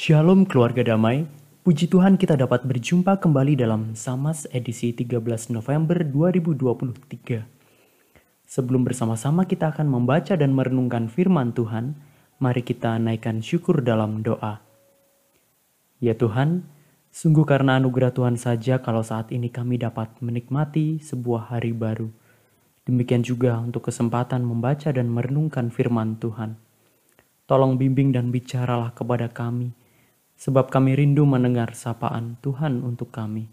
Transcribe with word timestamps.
Shalom 0.00 0.48
keluarga 0.48 0.80
damai, 0.80 1.28
puji 1.60 1.84
Tuhan 1.84 2.16
kita 2.16 2.32
dapat 2.32 2.64
berjumpa 2.64 3.20
kembali 3.20 3.52
dalam 3.52 3.92
Samas 3.92 4.48
edisi 4.48 4.96
13 4.96 5.52
November 5.52 6.00
2023. 6.00 7.44
Sebelum 8.48 8.80
bersama-sama 8.80 9.44
kita 9.44 9.68
akan 9.68 9.92
membaca 9.92 10.32
dan 10.40 10.56
merenungkan 10.56 11.12
firman 11.12 11.52
Tuhan, 11.52 12.00
mari 12.40 12.64
kita 12.64 12.96
naikkan 12.96 13.44
syukur 13.44 13.84
dalam 13.84 14.24
doa. 14.24 14.64
Ya 16.00 16.16
Tuhan, 16.16 16.64
sungguh 17.12 17.44
karena 17.44 17.76
anugerah 17.76 18.16
Tuhan 18.16 18.40
saja 18.40 18.80
kalau 18.80 19.04
saat 19.04 19.28
ini 19.36 19.52
kami 19.52 19.76
dapat 19.76 20.16
menikmati 20.24 20.96
sebuah 21.04 21.52
hari 21.52 21.76
baru. 21.76 22.08
Demikian 22.88 23.20
juga 23.20 23.60
untuk 23.60 23.92
kesempatan 23.92 24.48
membaca 24.48 24.88
dan 24.96 25.12
merenungkan 25.12 25.68
firman 25.68 26.16
Tuhan. 26.16 26.56
Tolong 27.44 27.76
bimbing 27.76 28.16
dan 28.16 28.32
bicaralah 28.32 28.96
kepada 28.96 29.28
kami, 29.28 29.76
sebab 30.40 30.72
kami 30.72 30.96
rindu 30.96 31.28
mendengar 31.28 31.76
sapaan 31.76 32.40
Tuhan 32.40 32.80
untuk 32.80 33.12
kami. 33.12 33.52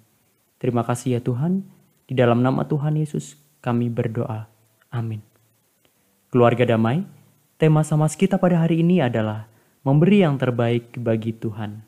Terima 0.56 0.88
kasih 0.88 1.20
ya 1.20 1.22
Tuhan, 1.22 1.68
di 2.08 2.16
dalam 2.16 2.40
nama 2.40 2.64
Tuhan 2.64 2.96
Yesus 2.96 3.36
kami 3.60 3.92
berdoa. 3.92 4.48
Amin. 4.88 5.20
Keluarga 6.32 6.64
damai, 6.64 7.04
tema 7.60 7.84
samas 7.84 8.16
kita 8.16 8.40
pada 8.40 8.64
hari 8.64 8.80
ini 8.80 9.04
adalah 9.04 9.52
memberi 9.84 10.24
yang 10.24 10.40
terbaik 10.40 10.96
bagi 10.96 11.36
Tuhan. 11.36 11.84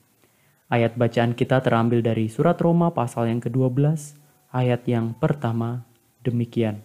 Ayat 0.67 0.99
bacaan 0.99 1.31
kita 1.31 1.63
terambil 1.63 2.03
dari 2.03 2.27
surat 2.27 2.59
Roma 2.59 2.91
pasal 2.91 3.31
yang 3.31 3.39
ke-12, 3.39 4.19
ayat 4.51 4.83
yang 4.85 5.15
pertama, 5.15 5.87
demikian. 6.21 6.83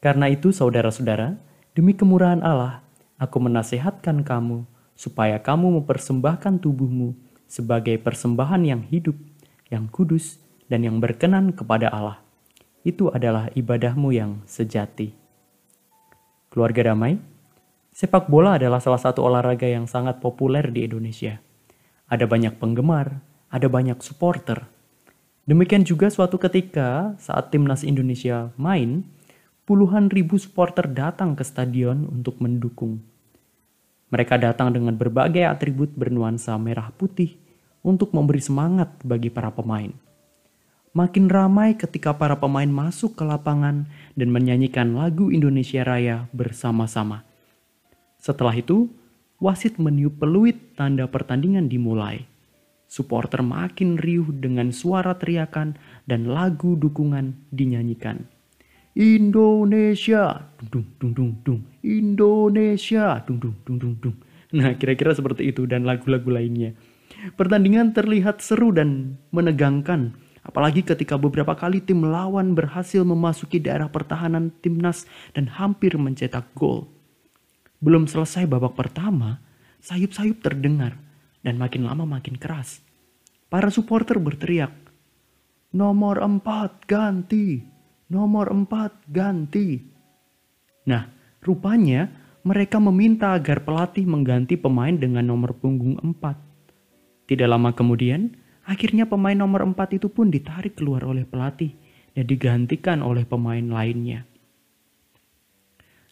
Karena 0.00 0.32
itu 0.32 0.50
saudara-saudara, 0.56 1.36
demi 1.76 1.92
kemurahan 1.92 2.40
Allah, 2.40 2.80
aku 3.20 3.36
menasehatkan 3.44 4.24
kamu 4.24 4.64
supaya 5.00 5.40
kamu 5.40 5.80
mempersembahkan 5.80 6.60
tubuhmu 6.60 7.16
sebagai 7.48 7.96
persembahan 7.96 8.60
yang 8.68 8.84
hidup, 8.84 9.16
yang 9.72 9.88
kudus, 9.88 10.36
dan 10.68 10.84
yang 10.84 11.00
berkenan 11.00 11.56
kepada 11.56 11.88
Allah. 11.88 12.20
Itu 12.84 13.08
adalah 13.08 13.48
ibadahmu 13.56 14.12
yang 14.12 14.44
sejati. 14.44 15.16
Keluarga 16.52 16.92
damai, 16.92 17.16
sepak 17.96 18.28
bola 18.28 18.60
adalah 18.60 18.76
salah 18.84 19.00
satu 19.00 19.24
olahraga 19.24 19.64
yang 19.64 19.88
sangat 19.88 20.20
populer 20.20 20.68
di 20.68 20.84
Indonesia. 20.84 21.40
Ada 22.12 22.28
banyak 22.28 22.60
penggemar, 22.60 23.24
ada 23.48 23.72
banyak 23.72 23.96
supporter. 24.04 24.68
Demikian 25.48 25.88
juga 25.88 26.12
suatu 26.12 26.36
ketika 26.36 27.16
saat 27.16 27.48
timnas 27.48 27.88
Indonesia 27.88 28.52
main, 28.60 29.08
puluhan 29.64 30.12
ribu 30.12 30.36
supporter 30.36 30.84
datang 30.92 31.32
ke 31.32 31.42
stadion 31.42 32.04
untuk 32.04 32.36
mendukung. 32.44 33.00
Mereka 34.10 34.42
datang 34.42 34.74
dengan 34.74 34.98
berbagai 34.98 35.46
atribut 35.46 35.94
bernuansa 35.94 36.58
merah 36.58 36.90
putih 36.90 37.38
untuk 37.86 38.10
memberi 38.10 38.42
semangat 38.42 38.90
bagi 39.06 39.30
para 39.30 39.54
pemain. 39.54 39.94
Makin 40.90 41.30
ramai 41.30 41.78
ketika 41.78 42.10
para 42.10 42.34
pemain 42.34 42.66
masuk 42.66 43.14
ke 43.14 43.22
lapangan 43.22 43.86
dan 44.18 44.28
menyanyikan 44.34 44.98
lagu 44.98 45.30
Indonesia 45.30 45.86
Raya 45.86 46.26
bersama-sama. 46.34 47.22
Setelah 48.18 48.58
itu, 48.58 48.90
wasit 49.38 49.78
meniup 49.78 50.18
peluit 50.18 50.74
tanda 50.74 51.06
pertandingan 51.06 51.70
dimulai. 51.70 52.26
Supporter 52.90 53.38
makin 53.46 54.02
riuh 54.02 54.34
dengan 54.34 54.74
suara 54.74 55.14
teriakan 55.14 55.78
dan 56.10 56.26
lagu 56.26 56.74
dukungan 56.74 57.38
dinyanyikan. 57.54 58.26
Indonesia, 59.00 60.44
dung 60.60 60.84
dung 61.00 61.12
dung 61.16 61.32
dung, 61.40 61.60
Indonesia, 61.80 63.24
dung 63.24 63.40
dung 63.40 63.56
dung 63.64 63.78
dung 63.80 63.96
dung. 63.96 64.16
Nah, 64.52 64.76
kira-kira 64.76 65.16
seperti 65.16 65.48
itu 65.48 65.64
dan 65.64 65.88
lagu-lagu 65.88 66.28
lainnya. 66.28 66.76
Pertandingan 67.32 67.96
terlihat 67.96 68.44
seru 68.44 68.76
dan 68.76 69.16
menegangkan, 69.32 70.12
apalagi 70.44 70.84
ketika 70.84 71.16
beberapa 71.16 71.56
kali 71.56 71.80
tim 71.80 72.04
lawan 72.04 72.52
berhasil 72.52 73.00
memasuki 73.00 73.56
daerah 73.56 73.88
pertahanan 73.88 74.52
timnas 74.60 75.08
dan 75.32 75.48
hampir 75.48 75.96
mencetak 75.96 76.52
gol. 76.52 76.84
Belum 77.80 78.04
selesai 78.04 78.44
babak 78.44 78.76
pertama, 78.76 79.40
sayup-sayup 79.80 80.44
terdengar 80.44 81.00
dan 81.40 81.56
makin 81.56 81.88
lama 81.88 82.04
makin 82.04 82.36
keras. 82.36 82.84
Para 83.48 83.72
supporter 83.72 84.20
berteriak, 84.20 84.76
Nomor 85.72 86.20
empat 86.20 86.84
ganti, 86.84 87.62
nomor 88.10 88.50
4 88.50 89.06
ganti. 89.06 89.78
Nah, 90.90 91.06
rupanya 91.40 92.10
mereka 92.42 92.82
meminta 92.82 93.32
agar 93.38 93.62
pelatih 93.62 94.04
mengganti 94.04 94.58
pemain 94.58 94.92
dengan 94.92 95.22
nomor 95.22 95.54
punggung 95.54 95.96
4. 96.02 97.30
Tidak 97.30 97.46
lama 97.46 97.70
kemudian, 97.70 98.34
akhirnya 98.66 99.06
pemain 99.06 99.38
nomor 99.38 99.62
4 99.62 100.02
itu 100.02 100.10
pun 100.10 100.28
ditarik 100.28 100.74
keluar 100.74 101.06
oleh 101.06 101.22
pelatih 101.22 101.70
dan 102.12 102.26
digantikan 102.26 102.98
oleh 103.06 103.22
pemain 103.22 103.62
lainnya. 103.62 104.26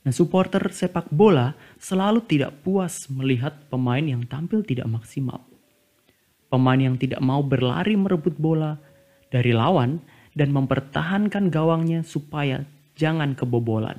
Nah, 0.07 0.15
supporter 0.15 0.63
sepak 0.71 1.11
bola 1.11 1.59
selalu 1.77 2.23
tidak 2.25 2.63
puas 2.63 3.11
melihat 3.11 3.67
pemain 3.67 4.01
yang 4.01 4.25
tampil 4.25 4.63
tidak 4.63 4.87
maksimal. 4.87 5.43
Pemain 6.49 6.81
yang 6.81 6.97
tidak 6.97 7.21
mau 7.21 7.45
berlari 7.45 7.93
merebut 7.93 8.39
bola 8.41 8.81
dari 9.29 9.53
lawan 9.53 10.01
dan 10.39 10.55
mempertahankan 10.55 11.51
gawangnya 11.51 12.07
supaya 12.07 12.63
jangan 12.95 13.35
kebobolan. 13.35 13.99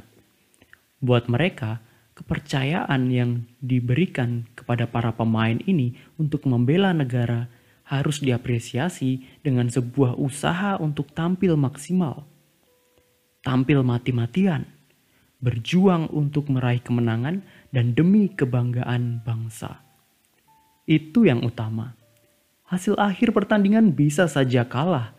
Buat 1.04 1.28
mereka, 1.28 1.84
kepercayaan 2.16 3.12
yang 3.12 3.44
diberikan 3.60 4.48
kepada 4.56 4.88
para 4.88 5.12
pemain 5.12 5.60
ini 5.68 6.00
untuk 6.16 6.48
membela 6.48 6.96
negara 6.96 7.52
harus 7.88 8.24
diapresiasi 8.24 9.24
dengan 9.44 9.68
sebuah 9.68 10.16
usaha 10.16 10.80
untuk 10.80 11.12
tampil 11.12 11.60
maksimal. 11.60 12.24
Tampil 13.44 13.84
mati-matian, 13.84 14.68
berjuang 15.40 16.12
untuk 16.12 16.52
meraih 16.52 16.84
kemenangan 16.84 17.44
dan 17.72 17.96
demi 17.96 18.28
kebanggaan 18.32 19.24
bangsa. 19.24 19.80
Itu 20.84 21.24
yang 21.24 21.44
utama. 21.48 21.96
Hasil 22.68 23.00
akhir 23.00 23.34
pertandingan 23.34 23.96
bisa 23.96 24.30
saja 24.30 24.68
kalah, 24.68 25.16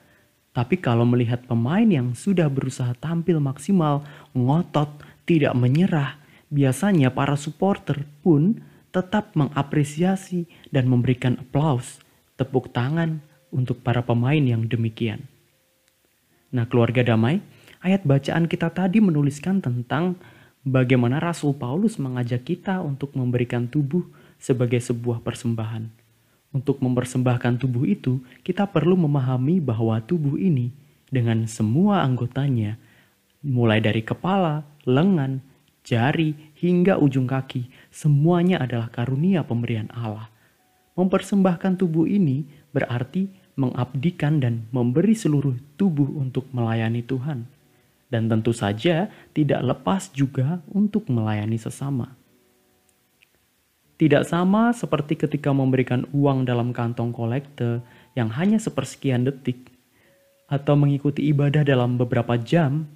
tapi 0.51 0.83
kalau 0.83 1.07
melihat 1.07 1.47
pemain 1.47 1.87
yang 1.87 2.13
sudah 2.19 2.51
berusaha 2.51 2.91
tampil 2.99 3.39
maksimal, 3.39 4.03
ngotot, 4.35 4.91
tidak 5.23 5.55
menyerah, 5.55 6.19
biasanya 6.51 7.15
para 7.15 7.39
supporter 7.39 8.03
pun 8.27 8.59
tetap 8.91 9.31
mengapresiasi 9.39 10.51
dan 10.75 10.91
memberikan 10.91 11.39
aplaus, 11.39 12.03
tepuk 12.35 12.75
tangan 12.75 13.23
untuk 13.55 13.79
para 13.87 14.03
pemain 14.03 14.43
yang 14.43 14.67
demikian. 14.67 15.31
Nah, 16.51 16.67
keluarga 16.67 17.07
damai, 17.07 17.39
ayat 17.79 18.03
bacaan 18.03 18.51
kita 18.51 18.75
tadi 18.75 18.99
menuliskan 18.99 19.63
tentang 19.63 20.19
bagaimana 20.67 21.23
Rasul 21.23 21.55
Paulus 21.55 21.95
mengajak 22.03 22.43
kita 22.43 22.83
untuk 22.83 23.15
memberikan 23.15 23.71
tubuh 23.71 24.03
sebagai 24.43 24.83
sebuah 24.83 25.23
persembahan. 25.23 26.00
Untuk 26.51 26.83
mempersembahkan 26.83 27.63
tubuh 27.63 27.87
itu, 27.87 28.19
kita 28.43 28.67
perlu 28.67 28.99
memahami 28.99 29.63
bahwa 29.63 30.03
tubuh 30.03 30.35
ini 30.35 30.75
dengan 31.07 31.47
semua 31.47 32.03
anggotanya, 32.03 32.75
mulai 33.43 33.79
dari 33.79 34.03
kepala, 34.03 34.67
lengan, 34.83 35.39
jari, 35.87 36.35
hingga 36.59 36.99
ujung 36.99 37.31
kaki, 37.31 37.71
semuanya 37.95 38.63
adalah 38.63 38.91
karunia 38.91 39.47
pemberian 39.47 39.91
Allah. 39.95 40.27
Mempersembahkan 40.99 41.79
tubuh 41.79 42.05
ini 42.11 42.45
berarti 42.75 43.31
mengabdikan 43.55 44.43
dan 44.43 44.67
memberi 44.75 45.15
seluruh 45.15 45.55
tubuh 45.79 46.09
untuk 46.19 46.51
melayani 46.51 47.03
Tuhan. 47.07 47.47
Dan 48.11 48.27
tentu 48.27 48.51
saja 48.51 49.07
tidak 49.31 49.63
lepas 49.63 50.11
juga 50.11 50.59
untuk 50.75 51.07
melayani 51.07 51.57
sesama. 51.59 52.19
Tidak 54.01 54.25
sama 54.25 54.73
seperti 54.73 55.13
ketika 55.13 55.53
memberikan 55.53 56.09
uang 56.17 56.49
dalam 56.49 56.73
kantong 56.73 57.13
kolekte 57.13 57.85
yang 58.17 58.33
hanya 58.33 58.57
sepersekian 58.57 59.29
detik 59.29 59.69
atau 60.49 60.73
mengikuti 60.73 61.29
ibadah 61.29 61.61
dalam 61.61 62.01
beberapa 62.01 62.41
jam. 62.41 62.89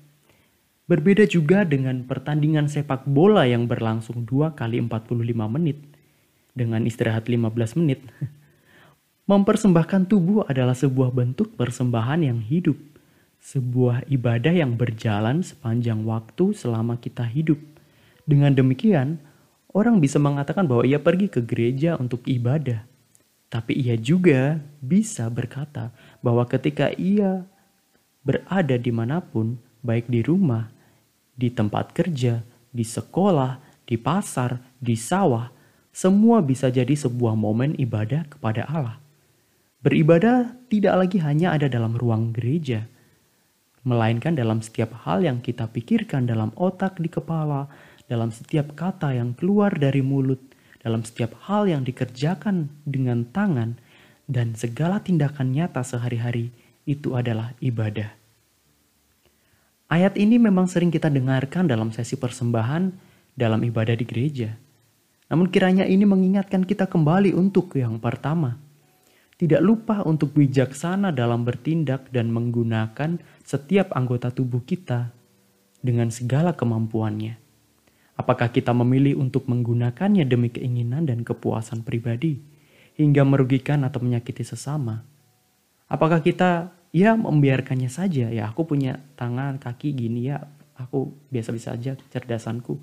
Berbeda 0.88 1.28
juga 1.28 1.68
dengan 1.68 2.08
pertandingan 2.08 2.72
sepak 2.72 3.04
bola 3.04 3.44
yang 3.44 3.68
berlangsung 3.68 4.24
2 4.24 4.56
kali 4.56 4.80
45 4.80 5.44
menit 5.52 5.76
dengan 6.56 6.80
istirahat 6.88 7.28
15 7.28 7.52
menit. 7.84 8.00
Mempersembahkan 9.30 10.08
tubuh 10.08 10.48
adalah 10.48 10.72
sebuah 10.72 11.12
bentuk 11.12 11.52
persembahan 11.56 12.24
yang 12.24 12.40
hidup, 12.40 12.80
sebuah 13.44 14.08
ibadah 14.08 14.56
yang 14.56 14.76
berjalan 14.80 15.44
sepanjang 15.44 16.00
waktu 16.08 16.56
selama 16.56 16.96
kita 16.96 17.28
hidup. 17.28 17.60
Dengan 18.24 18.56
demikian, 18.56 19.20
Orang 19.74 19.98
bisa 19.98 20.22
mengatakan 20.22 20.70
bahwa 20.70 20.86
ia 20.86 21.02
pergi 21.02 21.26
ke 21.26 21.42
gereja 21.42 21.98
untuk 21.98 22.22
ibadah, 22.30 22.86
tapi 23.50 23.74
ia 23.74 23.98
juga 23.98 24.62
bisa 24.78 25.26
berkata 25.26 25.90
bahwa 26.22 26.46
ketika 26.46 26.94
ia 26.94 27.42
berada 28.22 28.78
di 28.78 28.94
mana 28.94 29.18
pun, 29.18 29.58
baik 29.82 30.06
di 30.06 30.22
rumah, 30.22 30.70
di 31.34 31.50
tempat 31.50 31.90
kerja, 31.90 32.46
di 32.70 32.86
sekolah, 32.86 33.58
di 33.82 33.98
pasar, 33.98 34.62
di 34.78 34.94
sawah, 34.94 35.50
semua 35.90 36.38
bisa 36.38 36.70
jadi 36.70 36.94
sebuah 36.94 37.34
momen 37.34 37.74
ibadah 37.74 38.30
kepada 38.30 38.70
Allah. 38.70 39.02
Beribadah 39.82 40.54
tidak 40.70 40.94
lagi 41.02 41.18
hanya 41.18 41.52
ada 41.52 41.66
dalam 41.66 41.98
ruang 41.98 42.30
gereja, 42.30 42.86
melainkan 43.84 44.32
dalam 44.32 44.64
setiap 44.64 44.96
hal 45.04 45.20
yang 45.20 45.44
kita 45.44 45.68
pikirkan 45.68 46.24
dalam 46.24 46.50
otak 46.56 46.96
di 46.98 47.12
kepala, 47.12 47.68
dalam 48.10 48.28
setiap 48.28 48.76
kata 48.76 49.16
yang 49.16 49.32
keluar 49.32 49.72
dari 49.72 50.04
mulut, 50.04 50.40
dalam 50.84 51.00
setiap 51.00 51.32
hal 51.48 51.64
yang 51.68 51.82
dikerjakan 51.82 52.68
dengan 52.84 53.24
tangan, 53.32 53.80
dan 54.24 54.56
segala 54.56 55.00
tindakan 55.04 55.52
nyata 55.52 55.84
sehari-hari 55.84 56.52
itu 56.88 57.16
adalah 57.16 57.52
ibadah. 57.60 58.12
Ayat 59.88 60.16
ini 60.16 60.40
memang 60.40 60.64
sering 60.64 60.88
kita 60.88 61.12
dengarkan 61.12 61.68
dalam 61.68 61.92
sesi 61.92 62.16
persembahan 62.16 62.88
dalam 63.36 63.60
ibadah 63.62 63.92
di 63.92 64.04
gereja. 64.08 64.56
Namun 65.28 65.52
kiranya 65.52 65.84
ini 65.84 66.08
mengingatkan 66.08 66.64
kita 66.64 66.88
kembali 66.88 67.36
untuk 67.36 67.76
yang 67.76 68.00
pertama. 68.00 68.60
Tidak 69.34 69.60
lupa 69.60 70.00
untuk 70.06 70.32
bijaksana 70.32 71.10
dalam 71.10 71.42
bertindak 71.42 72.08
dan 72.14 72.30
menggunakan 72.30 73.18
setiap 73.42 73.92
anggota 73.92 74.30
tubuh 74.30 74.62
kita 74.62 75.10
dengan 75.84 76.08
segala 76.08 76.54
kemampuannya. 76.54 77.43
Apakah 78.14 78.54
kita 78.54 78.70
memilih 78.70 79.18
untuk 79.18 79.50
menggunakannya 79.50 80.22
demi 80.22 80.50
keinginan 80.50 81.06
dan 81.10 81.26
kepuasan 81.26 81.82
pribadi 81.82 82.38
hingga 82.94 83.26
merugikan 83.26 83.82
atau 83.82 83.98
menyakiti 83.98 84.46
sesama? 84.46 85.02
Apakah 85.90 86.22
kita 86.22 86.70
ya 86.94 87.18
membiarkannya 87.18 87.90
saja 87.90 88.30
ya 88.30 88.46
aku 88.46 88.70
punya 88.70 89.02
tangan 89.18 89.58
kaki 89.58 89.98
gini 89.98 90.30
ya 90.30 90.46
aku 90.78 91.10
biasa-biasa 91.34 91.74
aja 91.74 91.98
cerdasanku 92.14 92.78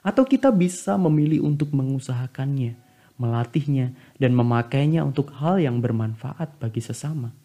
atau 0.00 0.24
kita 0.24 0.48
bisa 0.48 0.96
memilih 0.96 1.44
untuk 1.44 1.76
mengusahakannya, 1.76 2.72
melatihnya 3.20 3.92
dan 4.16 4.32
memakainya 4.32 5.04
untuk 5.04 5.28
hal 5.36 5.60
yang 5.60 5.84
bermanfaat 5.84 6.56
bagi 6.56 6.80
sesama, 6.80 7.36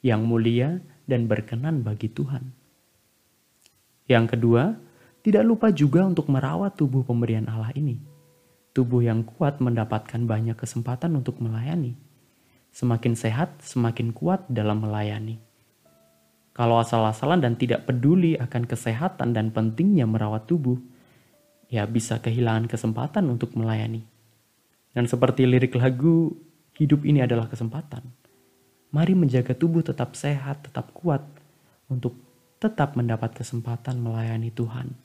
yang 0.00 0.24
mulia 0.24 0.80
dan 1.04 1.28
berkenan 1.28 1.84
bagi 1.84 2.08
Tuhan. 2.08 2.48
Yang 4.08 4.24
kedua, 4.32 4.72
tidak 5.28 5.44
lupa 5.44 5.68
juga 5.68 6.08
untuk 6.08 6.32
merawat 6.32 6.80
tubuh 6.80 7.04
pemberian 7.04 7.44
Allah 7.44 7.68
ini. 7.76 8.00
Tubuh 8.72 9.04
yang 9.04 9.28
kuat 9.28 9.60
mendapatkan 9.60 10.16
banyak 10.24 10.56
kesempatan 10.56 11.12
untuk 11.20 11.44
melayani. 11.44 11.92
Semakin 12.72 13.12
sehat, 13.12 13.60
semakin 13.60 14.16
kuat 14.16 14.48
dalam 14.48 14.80
melayani. 14.80 15.36
Kalau 16.56 16.80
asal-asalan 16.80 17.44
dan 17.44 17.54
tidak 17.54 17.84
peduli 17.84 18.34
akan 18.40 18.64
kesehatan 18.64 19.36
dan 19.36 19.52
pentingnya 19.52 20.08
merawat 20.08 20.48
tubuh, 20.48 20.80
ya 21.70 21.84
bisa 21.84 22.18
kehilangan 22.18 22.66
kesempatan 22.66 23.28
untuk 23.28 23.52
melayani. 23.54 24.02
Dan 24.96 25.06
seperti 25.06 25.46
lirik 25.46 25.76
lagu, 25.76 26.34
hidup 26.74 27.06
ini 27.06 27.22
adalah 27.22 27.46
kesempatan 27.46 28.02
Mari 28.88 29.12
menjaga 29.12 29.52
tubuh 29.52 29.84
tetap 29.84 30.16
sehat, 30.16 30.64
tetap 30.64 30.96
kuat 30.96 31.20
untuk 31.92 32.16
tetap 32.56 32.96
mendapat 32.96 33.36
kesempatan 33.36 34.00
melayani 34.00 34.48
Tuhan. 34.48 34.96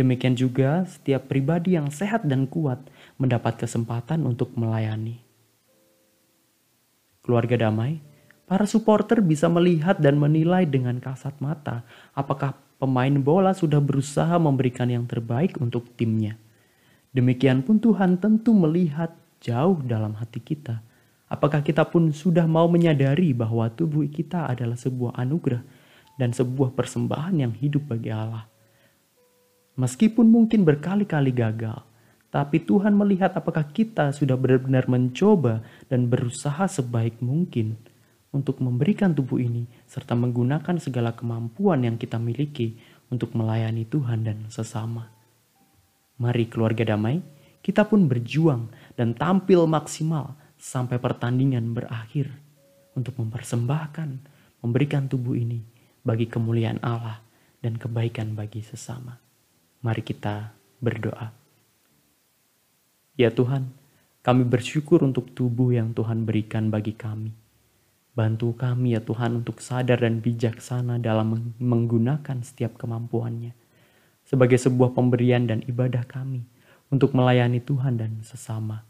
Demikian 0.00 0.32
juga 0.32 0.88
setiap 0.88 1.28
pribadi 1.28 1.76
yang 1.76 1.92
sehat 1.92 2.24
dan 2.24 2.48
kuat 2.48 2.80
mendapat 3.20 3.60
kesempatan 3.60 4.24
untuk 4.24 4.56
melayani. 4.56 5.20
Keluarga 7.20 7.68
damai, 7.68 8.00
para 8.48 8.64
supporter 8.64 9.20
bisa 9.20 9.52
melihat 9.52 10.00
dan 10.00 10.16
menilai 10.16 10.64
dengan 10.64 10.96
kasat 10.96 11.36
mata 11.44 11.84
apakah 12.16 12.56
pemain 12.80 13.12
bola 13.20 13.52
sudah 13.52 13.84
berusaha 13.84 14.40
memberikan 14.40 14.88
yang 14.88 15.04
terbaik 15.04 15.60
untuk 15.60 15.84
timnya. 16.00 16.40
Demikian 17.12 17.60
pun 17.60 17.76
Tuhan 17.76 18.16
tentu 18.16 18.56
melihat 18.56 19.12
jauh 19.44 19.84
dalam 19.84 20.16
hati 20.16 20.40
kita 20.40 20.80
Apakah 21.30 21.62
kita 21.62 21.86
pun 21.86 22.10
sudah 22.10 22.42
mau 22.50 22.66
menyadari 22.66 23.30
bahwa 23.30 23.70
tubuh 23.70 24.02
kita 24.10 24.50
adalah 24.50 24.74
sebuah 24.74 25.14
anugerah 25.14 25.62
dan 26.18 26.34
sebuah 26.34 26.74
persembahan 26.74 27.38
yang 27.38 27.54
hidup 27.54 27.86
bagi 27.86 28.10
Allah? 28.10 28.50
Meskipun 29.78 30.26
mungkin 30.26 30.66
berkali-kali 30.66 31.30
gagal, 31.30 31.82
tapi 32.30 32.62
Tuhan 32.62 32.94
melihat 32.94 33.34
apakah 33.34 33.66
kita 33.70 34.14
sudah 34.14 34.38
benar-benar 34.38 34.86
mencoba 34.86 35.66
dan 35.90 36.06
berusaha 36.06 36.70
sebaik 36.70 37.18
mungkin 37.18 37.74
untuk 38.30 38.62
memberikan 38.62 39.10
tubuh 39.10 39.42
ini 39.42 39.66
serta 39.90 40.14
menggunakan 40.14 40.78
segala 40.78 41.10
kemampuan 41.10 41.82
yang 41.82 41.98
kita 41.98 42.22
miliki 42.22 42.78
untuk 43.10 43.34
melayani 43.34 43.82
Tuhan 43.82 44.22
dan 44.22 44.46
sesama. 44.46 45.10
Mari 46.22 46.46
keluarga 46.46 46.94
damai, 46.94 47.18
kita 47.58 47.82
pun 47.82 48.06
berjuang 48.06 48.70
dan 48.94 49.18
tampil 49.18 49.66
maksimal 49.66 50.38
sampai 50.54 51.02
pertandingan 51.02 51.74
berakhir 51.74 52.30
untuk 52.94 53.18
mempersembahkan, 53.18 54.08
memberikan 54.62 55.10
tubuh 55.10 55.34
ini 55.34 55.58
bagi 56.06 56.30
kemuliaan 56.30 56.78
Allah 56.86 57.18
dan 57.58 57.74
kebaikan 57.74 58.38
bagi 58.38 58.62
sesama. 58.62 59.29
Mari 59.80 60.04
kita 60.04 60.52
berdoa. 60.76 61.32
Ya 63.16 63.32
Tuhan, 63.32 63.72
kami 64.20 64.44
bersyukur 64.44 65.00
untuk 65.00 65.32
tubuh 65.32 65.72
yang 65.72 65.96
Tuhan 65.96 66.28
berikan 66.28 66.68
bagi 66.68 66.92
kami. 66.92 67.32
Bantu 68.12 68.52
kami 68.52 68.92
ya 68.92 69.00
Tuhan 69.00 69.40
untuk 69.40 69.64
sadar 69.64 70.04
dan 70.04 70.20
bijaksana 70.20 71.00
dalam 71.00 71.56
menggunakan 71.56 72.44
setiap 72.44 72.76
kemampuannya 72.76 73.56
sebagai 74.30 74.60
sebuah 74.60 74.92
pemberian 74.92 75.48
dan 75.48 75.64
ibadah 75.64 76.04
kami 76.04 76.44
untuk 76.92 77.16
melayani 77.16 77.58
Tuhan 77.64 77.96
dan 77.96 78.20
sesama. 78.20 78.84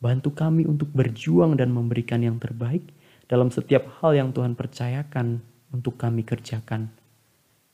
Bantu 0.00 0.32
kami 0.32 0.64
untuk 0.64 0.88
berjuang 0.90 1.60
dan 1.60 1.68
memberikan 1.68 2.24
yang 2.24 2.40
terbaik 2.40 2.82
dalam 3.28 3.52
setiap 3.52 3.86
hal 4.00 4.16
yang 4.16 4.32
Tuhan 4.32 4.56
percayakan 4.56 5.44
untuk 5.68 6.00
kami 6.00 6.24
kerjakan. 6.24 6.88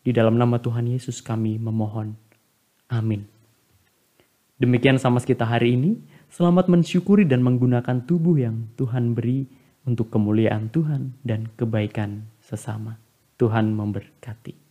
Di 0.02 0.10
dalam 0.10 0.34
nama 0.34 0.58
Tuhan 0.58 0.90
Yesus 0.90 1.22
kami 1.22 1.60
memohon. 1.60 2.29
Amin. 2.90 3.24
Demikian 4.60 4.98
sama 5.00 5.22
kita 5.22 5.46
hari 5.46 5.78
ini. 5.78 5.96
Selamat 6.30 6.66
mensyukuri 6.66 7.24
dan 7.24 7.40
menggunakan 7.42 8.04
tubuh 8.04 8.36
yang 8.38 8.68
Tuhan 8.76 9.16
beri 9.16 9.46
untuk 9.88 10.12
kemuliaan 10.12 10.68
Tuhan 10.68 11.16
dan 11.24 11.48
kebaikan 11.54 12.28
sesama. 12.44 13.00
Tuhan 13.40 13.72
memberkati. 13.72 14.69